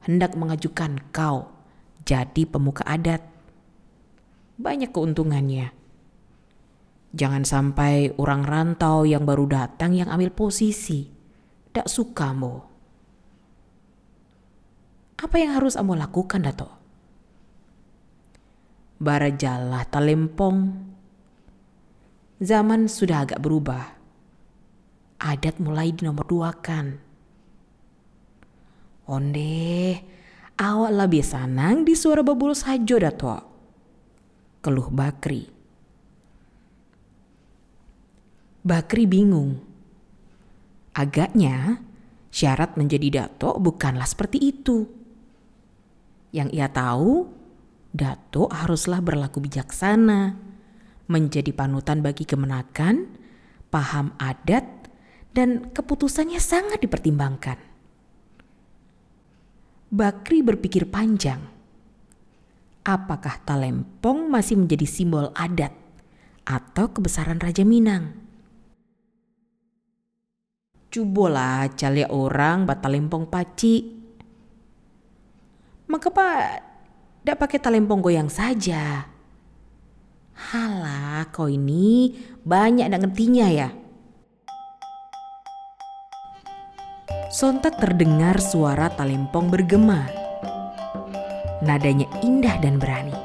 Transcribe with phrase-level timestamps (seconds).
[0.06, 1.46] hendak mengajukan kau
[2.06, 3.22] jadi pemuka adat.
[4.58, 5.74] Banyak keuntungannya.
[7.16, 11.06] Jangan sampai orang rantau yang baru datang yang ambil posisi.
[11.70, 12.54] Ndak suka mo.
[15.22, 16.70] Apa yang harus ambo lakukan Dato?
[18.98, 20.95] Barajalah talempong
[22.36, 23.96] Zaman sudah agak berubah.
[25.24, 27.00] Adat mulai dinomor dua kan.
[29.08, 30.04] Onde,
[30.60, 33.40] awak lebih sanang di suara babul sajo dato.
[34.60, 35.48] Keluh Bakri.
[38.68, 39.56] Bakri bingung.
[40.92, 41.80] Agaknya
[42.36, 44.84] syarat menjadi dato bukanlah seperti itu.
[46.36, 47.32] Yang ia tahu,
[47.96, 50.55] dato haruslah berlaku bijaksana
[51.06, 53.06] menjadi panutan bagi kemenakan,
[53.70, 54.66] paham adat,
[55.36, 57.60] dan keputusannya sangat dipertimbangkan.
[59.92, 61.40] Bakri berpikir panjang.
[62.86, 65.74] Apakah talempong masih menjadi simbol adat
[66.46, 68.14] atau kebesaran Raja Minang?
[70.94, 73.76] Cubolah cali orang batalempong paci.
[75.86, 76.38] Maka pak,
[77.22, 79.15] tidak pakai talempong goyang saja
[80.36, 82.12] Halah, kau ini
[82.44, 83.70] banyak nak ngertinya ya.
[87.32, 90.04] Sontak terdengar suara talempong bergema.
[91.64, 93.16] Nadanya indah dan berani.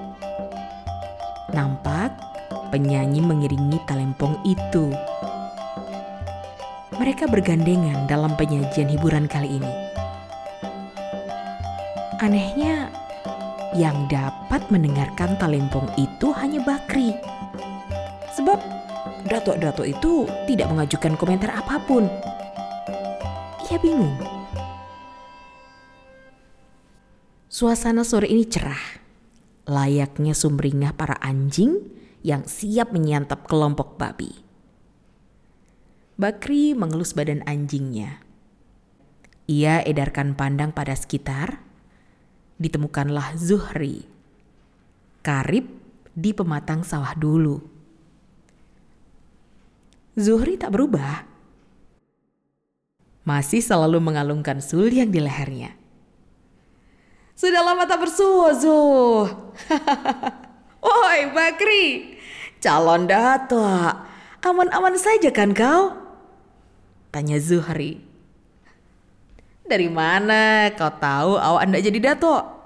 [1.50, 2.14] Nampak
[2.70, 4.94] penyanyi mengiringi talempong itu.
[6.94, 9.74] Mereka bergandengan dalam penyajian hiburan kali ini.
[12.22, 12.92] Anehnya,
[13.72, 16.19] yang dapat mendengarkan talempong itu
[16.90, 17.14] Bakri.
[18.34, 18.58] Sebab
[19.30, 22.10] dato-dato itu tidak mengajukan komentar apa pun.
[23.70, 24.18] Ia bingung.
[27.46, 28.98] Suasana sore ini cerah,
[29.70, 31.78] layaknya sumringah para anjing
[32.26, 34.42] yang siap menyantap kelompok babi.
[36.18, 38.18] Bakri mengelus badan anjingnya.
[39.46, 41.62] Ia edarkan pandang pada sekitar
[42.58, 44.10] ditemukanlah Zuhri.
[45.22, 45.79] Karib
[46.20, 47.64] di pematang sawah dulu.
[50.20, 51.24] Zuhri tak berubah.
[53.24, 55.72] Masih selalu mengalungkan suliang di lehernya.
[57.32, 59.24] Sudah lama tak bersua, Zuh.
[60.84, 62.20] Oi, Bakri.
[62.60, 63.96] Calon datuk.
[64.44, 65.96] Aman-aman saja kan kau?
[67.08, 68.04] Tanya Zuhri.
[69.64, 72.59] Dari mana kau tahu awak anda jadi dato?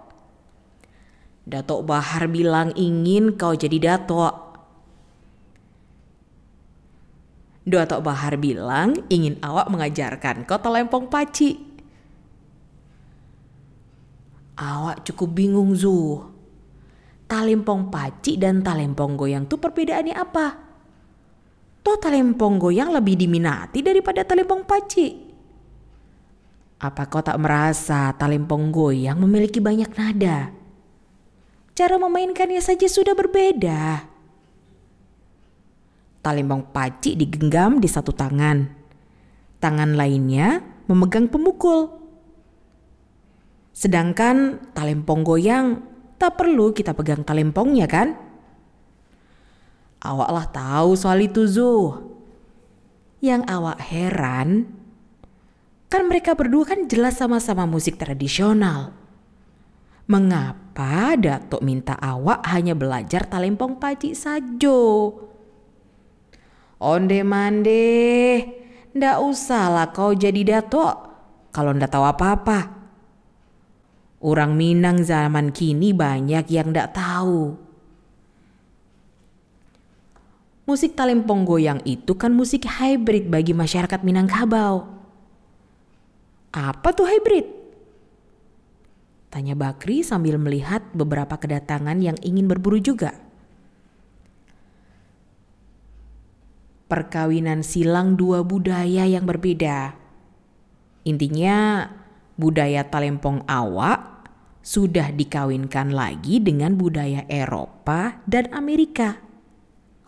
[1.45, 4.33] Dato Bahar bilang ingin kau jadi dato.
[7.69, 11.61] Dato Bahar bilang ingin awak mengajarkan kau telempong paci.
[14.57, 16.33] Awak cukup bingung Zu.
[17.29, 20.47] Talempong paci dan talempong goyang tuh perbedaannya apa?
[21.85, 25.09] Toh talempong goyang lebih diminati daripada talempong paci.
[26.81, 30.64] Apa kau tak merasa talempong goyang memiliki banyak nada?
[31.75, 34.07] Cara memainkannya saja sudah berbeda.
[36.23, 38.71] Talempong paci digenggam di satu tangan.
[39.59, 41.91] Tangan lainnya memegang pemukul.
[43.75, 45.83] Sedangkan talempong goyang
[46.15, 48.15] tak perlu kita pegang talempongnya kan?
[49.99, 51.75] Awaklah tahu soal itu Zu.
[53.19, 54.69] Yang awak heran
[55.95, 58.91] Kan mereka berdua kan jelas sama-sama musik tradisional.
[60.11, 65.15] Mengapa Datuk minta awak hanya belajar talempong paci sajo?
[66.83, 68.43] Onde mande,
[68.93, 70.91] ndak usahlah kau jadi dato
[71.55, 72.59] kalau ndak tahu apa-apa.
[74.25, 77.55] Orang Minang zaman kini banyak yang ndak tahu.
[80.65, 84.89] Musik talempong goyang itu kan musik hybrid bagi masyarakat Minangkabau.
[86.51, 87.64] Apa tuh hybrid?
[89.35, 93.19] Tanya Bakri sambil melihat beberapa kedatangan yang ingin berburu juga.
[96.87, 99.99] Perkawinan silang dua budaya yang berbeda.
[101.03, 101.91] Intinya
[102.39, 104.31] budaya talempong awak
[104.63, 109.19] sudah dikawinkan lagi dengan budaya Eropa dan Amerika.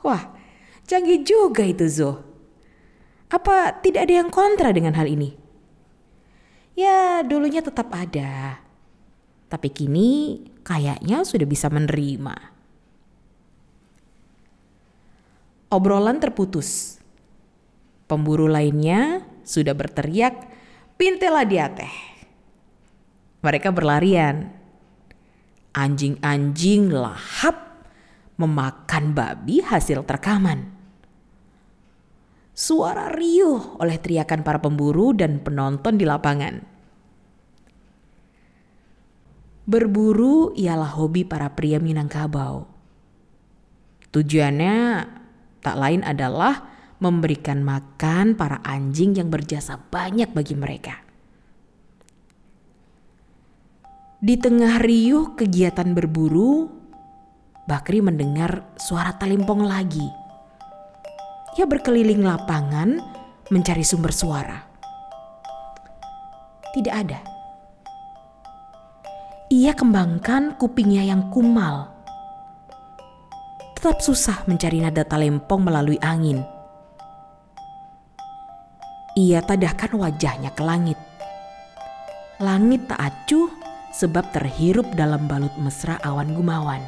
[0.07, 0.39] Wah,
[0.87, 2.23] Canggih juga itu Zo.
[3.27, 5.35] Apa tidak ada yang kontra dengan hal ini?
[6.79, 8.66] Ya dulunya tetap ada.
[9.47, 12.35] Tapi kini kayaknya sudah bisa menerima.
[15.71, 16.99] Obrolan terputus.
[18.07, 20.47] Pemburu lainnya sudah berteriak,
[20.95, 21.91] Pintela dia teh.
[23.43, 24.51] Mereka berlarian.
[25.77, 27.85] Anjing-anjing lahap
[28.41, 30.73] memakan babi hasil terkaman.
[32.57, 36.76] Suara riuh oleh teriakan para pemburu dan penonton di lapangan.
[39.67, 42.71] Berburu ialah hobi para pria Minangkabau.
[44.15, 44.77] Tujuannya
[45.61, 46.71] tak lain adalah
[47.03, 51.03] memberikan makan para anjing yang berjasa banyak bagi mereka.
[54.23, 56.73] Di tengah riuh kegiatan berburu,
[57.67, 60.07] Bakri mendengar suara talimpong lagi
[61.57, 63.01] ia berkeliling lapangan
[63.49, 64.61] mencari sumber suara.
[66.77, 67.36] Tidak ada.
[69.57, 71.89] Ia kembangkan kupingnya yang kumal.
[73.73, 76.45] Tetap susah mencari nada talempong melalui angin.
[79.17, 81.01] Ia tadahkan wajahnya ke langit.
[82.37, 83.49] Langit tak acuh
[83.97, 86.85] sebab terhirup dalam balut mesra awan gumawan.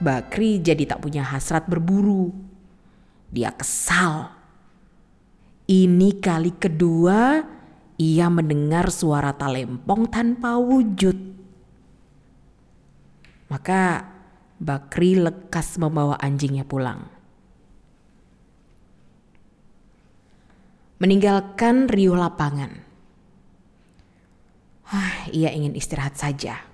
[0.00, 2.32] Bakri jadi tak punya hasrat berburu.
[3.28, 4.32] Dia kesal.
[5.68, 7.44] Ini kali kedua
[8.00, 11.16] ia mendengar suara talempong tanpa wujud.
[13.50, 14.14] Maka
[14.64, 17.10] Bakri lekas membawa anjingnya pulang.
[21.02, 22.80] Meninggalkan riuh lapangan.
[24.88, 26.64] Ah, ia ingin istirahat saja.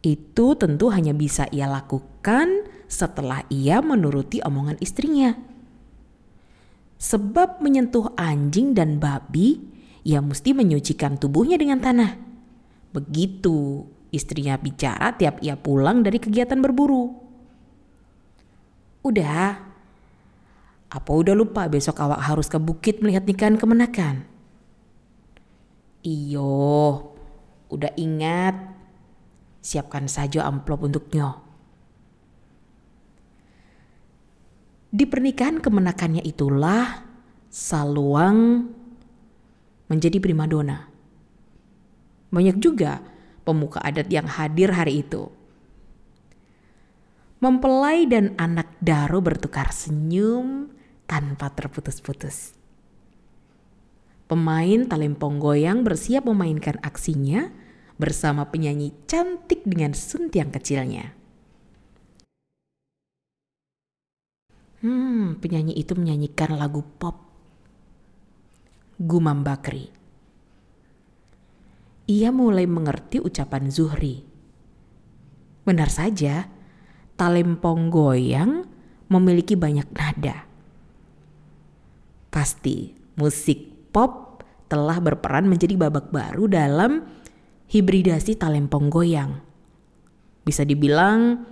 [0.00, 5.34] Itu tentu hanya bisa ia lakukan setelah ia menuruti omongan istrinya.
[7.02, 9.60] Sebab menyentuh anjing dan babi,
[10.02, 12.18] ia mesti menyucikan tubuhnya dengan tanah.
[12.94, 17.14] Begitu istrinya bicara tiap ia pulang dari kegiatan berburu.
[19.04, 19.58] Udah,
[20.88, 24.26] apa udah lupa besok awak harus ke bukit melihat nikahan kemenakan?
[26.02, 27.12] Iyo,
[27.68, 28.78] udah ingat
[29.58, 31.44] Siapkan saja amplop untuknya.
[34.88, 37.04] Di pernikahan kemenakannya itulah
[37.52, 38.70] Saluang
[39.88, 40.88] menjadi primadona.
[42.28, 43.00] Banyak juga
[43.48, 45.32] pemuka adat yang hadir hari itu.
[47.40, 50.68] Mempelai dan anak Daro bertukar senyum
[51.08, 52.52] tanpa terputus-putus.
[54.28, 57.48] Pemain talempong goyang bersiap memainkan aksinya
[57.96, 61.16] bersama penyanyi cantik dengan suntiang kecilnya.
[64.78, 67.27] Hmm, penyanyi itu menyanyikan lagu pop.
[68.98, 69.86] Gumam Bakri.
[72.10, 74.26] Ia mulai mengerti ucapan Zuhri.
[75.62, 76.50] Benar saja,
[77.14, 78.66] talempong goyang
[79.06, 80.50] memiliki banyak nada.
[82.34, 87.06] Pasti musik pop telah berperan menjadi babak baru dalam
[87.70, 89.38] hibridasi talempong goyang.
[90.42, 91.46] Bisa dibilang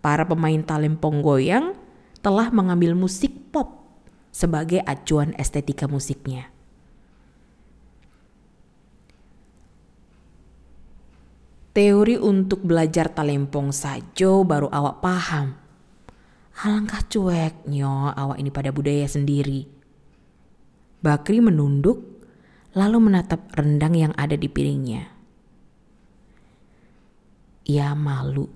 [0.00, 1.76] para pemain talempong goyang
[2.24, 3.76] telah mengambil musik pop
[4.32, 6.48] sebagai acuan estetika musiknya.
[11.78, 15.54] Teori untuk belajar talempong sajo baru awak paham.
[16.66, 19.62] Alangkah cueknya awak ini pada budaya sendiri.
[20.98, 22.02] Bakri menunduk
[22.74, 25.18] lalu menatap rendang yang ada di piringnya
[27.68, 28.48] ia malu.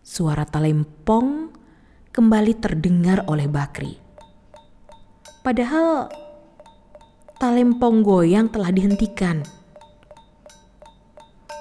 [0.00, 1.50] Suara talempong
[2.14, 3.98] kembali terdengar oleh Bakri.
[5.42, 6.06] Padahal
[7.42, 9.42] talempong goyang telah dihentikan.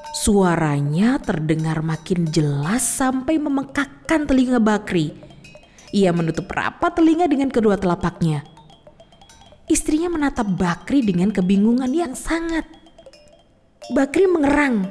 [0.10, 5.14] Suaranya terdengar makin jelas sampai memekakkan telinga Bakri.
[5.94, 8.42] Ia menutup rapat telinga dengan kedua telapaknya.
[9.70, 12.66] Istrinya menatap Bakri dengan kebingungan yang sangat.
[13.94, 14.90] Bakri mengerang,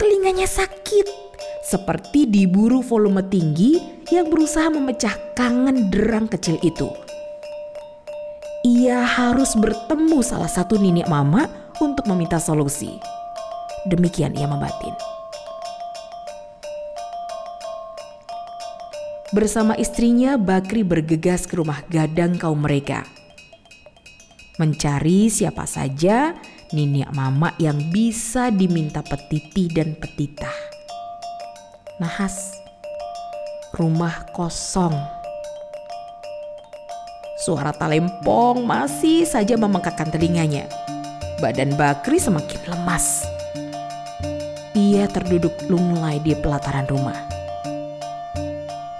[0.00, 1.06] telinganya sakit,
[1.64, 6.88] seperti diburu volume tinggi yang berusaha memecah kangen derang kecil itu.
[8.64, 11.44] Ia harus bertemu salah satu nenek mama
[11.84, 13.13] untuk meminta solusi.
[13.84, 14.96] Demikian ia membatin.
[19.34, 23.02] Bersama istrinya, Bakri bergegas ke rumah gadang kaum mereka.
[24.62, 26.38] Mencari siapa saja
[26.70, 30.54] nenek mama yang bisa diminta petiti dan petitah.
[31.98, 32.54] Nahas,
[33.74, 34.94] rumah kosong.
[37.42, 40.70] Suara talempong masih saja memengkakkan telinganya.
[41.42, 43.33] Badan Bakri semakin lemas.
[44.74, 47.14] Ia terduduk lunglai di pelataran rumah.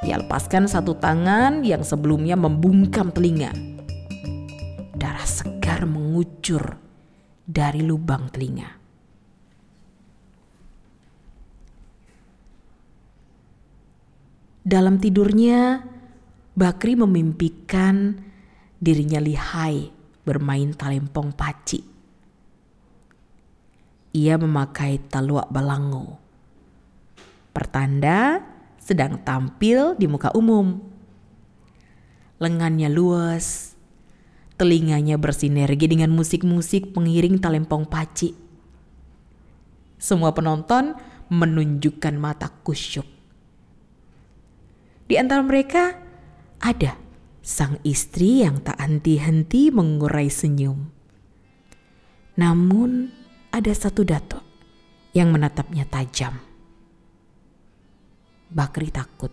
[0.06, 3.50] Ia lepaskan satu tangan yang sebelumnya membungkam telinga.
[4.94, 6.78] Darah segar mengucur
[7.42, 8.70] dari lubang telinga.
[14.62, 15.82] Dalam tidurnya,
[16.54, 18.14] Bakri memimpikan
[18.78, 19.90] dirinya lihai
[20.22, 21.93] bermain talempong paci
[24.14, 26.22] ia memakai taluak balango.
[27.50, 28.38] Pertanda
[28.78, 30.78] sedang tampil di muka umum.
[32.38, 33.74] Lengannya luas,
[34.54, 38.38] telinganya bersinergi dengan musik-musik pengiring talempong paci.
[39.98, 40.94] Semua penonton
[41.32, 43.06] menunjukkan mata kusyuk.
[45.10, 45.96] Di antara mereka
[46.62, 46.96] ada
[47.44, 50.88] sang istri yang tak henti-henti mengurai senyum.
[52.34, 53.23] Namun
[53.54, 54.42] ada satu dato
[55.14, 56.34] yang menatapnya tajam.
[58.50, 59.30] Bakri takut.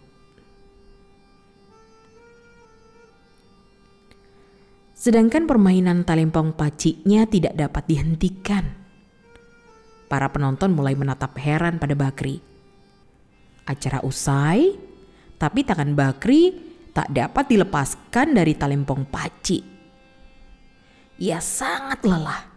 [4.94, 8.78] Sedangkan permainan talempong paciknya tidak dapat dihentikan.
[10.06, 12.38] Para penonton mulai menatap heran pada Bakri.
[13.66, 14.78] Acara usai,
[15.42, 16.54] tapi tangan Bakri
[16.94, 19.66] tak dapat dilepaskan dari talempong paci.
[21.18, 22.51] Ia sangat lelah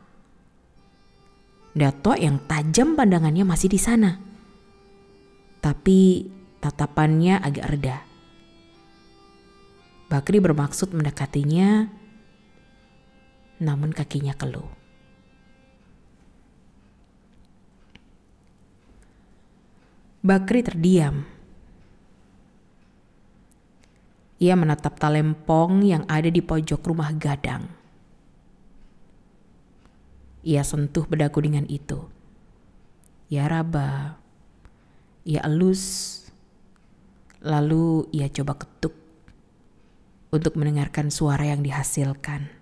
[1.74, 4.22] Dato yang tajam pandangannya masih di sana.
[5.58, 6.30] Tapi
[6.62, 7.98] tatapannya agak reda.
[10.06, 11.90] Bakri bermaksud mendekatinya,
[13.58, 14.70] namun kakinya keluh.
[20.22, 21.26] Bakri terdiam.
[24.38, 27.83] Ia menatap talempong yang ada di pojok rumah gadang.
[30.44, 32.04] Ia sentuh bedaku dengan itu.
[33.32, 34.20] Ya raba.
[35.24, 36.20] Ia elus.
[37.40, 38.92] Lalu ia coba ketuk
[40.28, 42.52] untuk mendengarkan suara yang dihasilkan.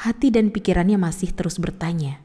[0.00, 2.24] Hati dan pikirannya masih terus bertanya,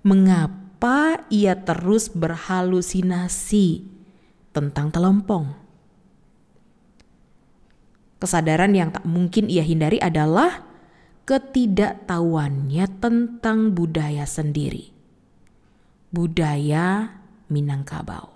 [0.00, 3.84] mengapa ia terus berhalusinasi
[4.56, 5.52] tentang telompong?
[8.18, 10.67] Kesadaran yang tak mungkin ia hindari adalah
[11.28, 14.88] ketidaktahuannya tentang budaya sendiri.
[16.08, 17.20] Budaya
[17.52, 18.32] Minangkabau.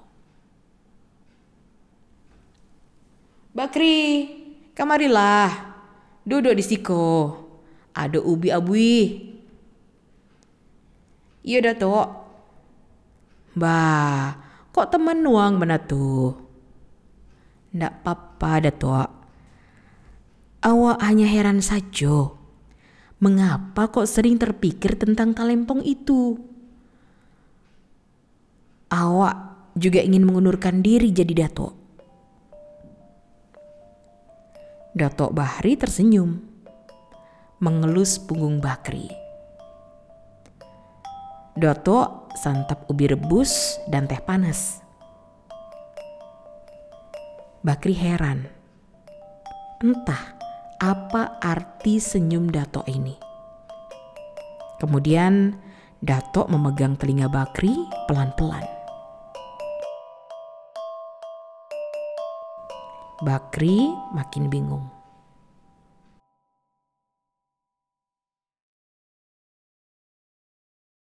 [3.57, 4.29] Bakri,
[4.77, 5.73] kamarilah.
[6.29, 7.33] Duduk di siko.
[7.97, 9.01] Ada ubi abui.
[11.49, 12.09] Iya Datuk.
[13.57, 14.37] Bah,
[14.69, 16.37] kok teman nuang mana tuh?
[17.73, 19.09] Ndak apa-apa Datuk.
[20.61, 22.42] Awak hanya heran saja
[23.23, 26.43] Mengapa kok sering terpikir tentang talempong itu?
[28.91, 29.37] Awak
[29.79, 31.71] juga ingin mengundurkan diri jadi dato.
[34.91, 36.35] Dato Bahri tersenyum,
[37.63, 39.07] mengelus punggung Bakri.
[41.55, 44.83] Dato santap ubi rebus dan teh panas.
[47.63, 48.51] Bakri heran.
[49.79, 50.42] Entah
[50.83, 53.15] apa arti senyum Dato ini.
[54.83, 55.55] Kemudian
[56.03, 57.71] Dato memegang telinga Bakri
[58.11, 58.67] pelan-pelan.
[63.23, 65.02] Bakri makin bingung.